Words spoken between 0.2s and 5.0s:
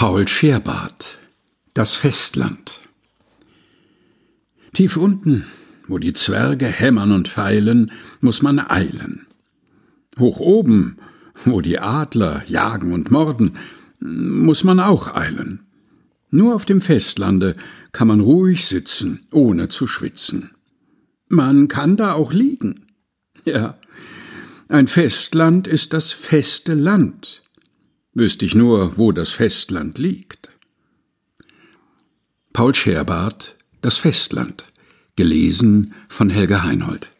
Scherbart Das Festland Tief